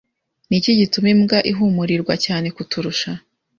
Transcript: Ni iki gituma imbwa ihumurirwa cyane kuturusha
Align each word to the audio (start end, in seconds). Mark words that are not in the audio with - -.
Ni 0.47 0.55
iki 0.59 0.71
gituma 0.79 1.07
imbwa 1.13 1.37
ihumurirwa 1.51 2.13
cyane 2.25 2.47
kuturusha 2.55 3.11